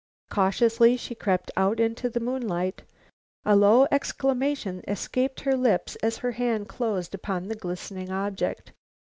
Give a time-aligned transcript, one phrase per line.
[0.31, 2.81] Cautiously she crept out into the moonlight.
[3.45, 8.73] A low exclamation escaped her lips as her hand closed upon the glistening object.